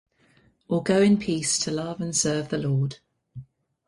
or 0.67 0.81
Go 0.81 0.99
in 0.99 1.19
peace 1.19 1.59
to 1.59 1.69
love 1.69 2.01
and 2.01 2.17
serve 2.17 2.49
the 2.49 2.57
Lord. 2.57 2.97